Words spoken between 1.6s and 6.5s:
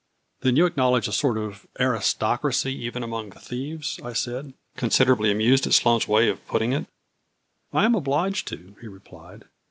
aristocracy even among thieves?" I said, considerably amused at Sloane's way of